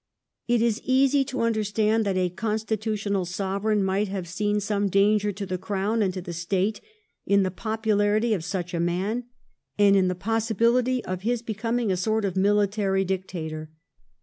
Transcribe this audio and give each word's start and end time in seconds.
It 0.47 0.63
is 0.63 0.81
easy 0.83 1.23
to 1.25 1.41
understand 1.41 2.05
that 2.07 2.17
a 2.17 2.31
constitutional 2.31 3.23
Sovereign 3.23 3.83
might 3.83 4.07
have 4.07 4.27
seen 4.27 4.59
some 4.59 4.89
danger 4.89 5.31
to 5.31 5.45
the 5.45 5.59
Crown 5.59 6.01
and 6.01 6.11
to 6.15 6.23
the 6.23 6.33
State 6.33 6.81
in 7.27 7.43
the 7.43 7.51
popularity 7.51 8.33
of 8.33 8.43
such 8.43 8.73
a 8.73 8.79
man, 8.79 9.25
and 9.77 9.95
in 9.95 10.07
the 10.07 10.15
possibihty 10.15 11.01
of 11.05 11.21
his 11.21 11.43
becoming 11.43 11.91
a 11.91 11.97
sort 11.97 12.25
of 12.25 12.35
military 12.35 13.05
dictator. 13.05 13.69